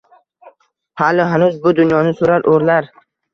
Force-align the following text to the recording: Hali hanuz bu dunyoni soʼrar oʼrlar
Hali 1.01 1.27
hanuz 1.33 1.59
bu 1.67 1.75
dunyoni 1.81 2.15
soʼrar 2.23 2.49
oʼrlar 2.55 2.91